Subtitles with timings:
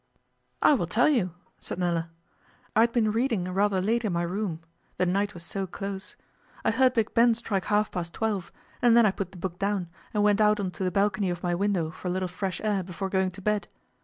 [0.63, 2.09] 'I will tell you,' said Nella.
[2.75, 4.61] 'I had been reading rather late in my room
[4.97, 6.15] the night was so close.
[6.65, 8.51] I heard Big Ben strike half past twelve,
[8.81, 11.43] and then I put the book down, and went out on to the balcony of
[11.43, 13.67] my window for a little fresh air before going to bed.